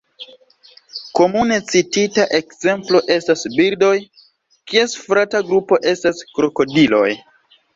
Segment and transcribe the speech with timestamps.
[1.19, 3.93] Komune citita ekzemplo estas birdoj,
[4.73, 7.09] kies frata grupo estas krokodiloj.